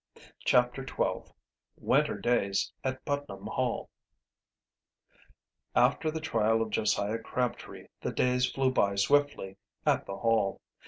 CHAPTER 0.43 0.83
XII 0.83 1.31
WINTER 1.77 2.17
DAYS 2.17 2.73
AT 2.83 3.05
PUTNAM 3.05 3.45
HALL 3.45 3.91
After 5.75 6.09
the 6.09 6.19
trial 6.19 6.63
of 6.63 6.71
Josiah 6.71 7.19
Crabtree 7.19 7.85
the 8.01 8.11
days 8.11 8.47
flew 8.49 8.71
by 8.71 8.95
swiftly 8.95 9.57
at 9.85 10.07
the 10.07 10.17
Hall. 10.17 10.59